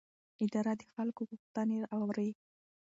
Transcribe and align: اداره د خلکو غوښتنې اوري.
اداره 0.43 0.73
د 0.79 0.83
خلکو 0.93 1.21
غوښتنې 1.29 1.79
اوري. 1.97 2.29